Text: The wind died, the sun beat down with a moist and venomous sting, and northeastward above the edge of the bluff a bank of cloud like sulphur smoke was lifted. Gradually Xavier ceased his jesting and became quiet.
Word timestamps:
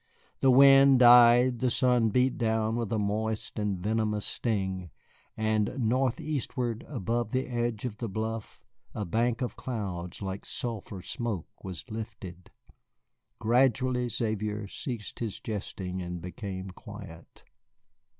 The 0.39 0.49
wind 0.49 0.97
died, 0.97 1.59
the 1.59 1.69
sun 1.69 2.09
beat 2.09 2.35
down 2.39 2.75
with 2.75 2.91
a 2.91 2.97
moist 2.97 3.59
and 3.59 3.77
venomous 3.77 4.25
sting, 4.25 4.89
and 5.37 5.77
northeastward 5.77 6.83
above 6.87 7.29
the 7.29 7.45
edge 7.45 7.85
of 7.85 7.97
the 7.97 8.09
bluff 8.09 8.59
a 8.95 9.05
bank 9.05 9.43
of 9.43 9.55
cloud 9.55 10.19
like 10.19 10.43
sulphur 10.43 11.03
smoke 11.03 11.49
was 11.63 11.85
lifted. 11.91 12.49
Gradually 13.37 14.09
Xavier 14.09 14.67
ceased 14.67 15.19
his 15.19 15.39
jesting 15.39 16.01
and 16.01 16.19
became 16.19 16.71
quiet. 16.71 17.43